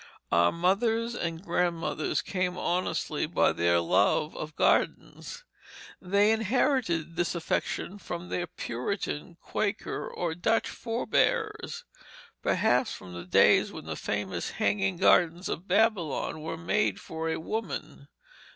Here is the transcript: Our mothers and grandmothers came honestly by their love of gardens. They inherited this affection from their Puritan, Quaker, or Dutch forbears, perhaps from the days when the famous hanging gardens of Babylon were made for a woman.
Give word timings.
Our 0.31 0.51
mothers 0.51 1.13
and 1.13 1.43
grandmothers 1.45 2.23
came 2.23 2.57
honestly 2.57 3.27
by 3.27 3.51
their 3.53 3.79
love 3.79 4.35
of 4.35 4.55
gardens. 4.55 5.43
They 6.01 6.31
inherited 6.31 7.15
this 7.17 7.35
affection 7.35 7.99
from 7.99 8.29
their 8.29 8.47
Puritan, 8.47 9.37
Quaker, 9.39 10.07
or 10.11 10.33
Dutch 10.33 10.67
forbears, 10.67 11.85
perhaps 12.41 12.91
from 12.91 13.13
the 13.13 13.25
days 13.25 13.71
when 13.71 13.85
the 13.85 13.95
famous 13.95 14.49
hanging 14.49 14.97
gardens 14.97 15.47
of 15.47 15.67
Babylon 15.67 16.41
were 16.41 16.57
made 16.57 16.99
for 16.99 17.29
a 17.29 17.39
woman. 17.39 18.07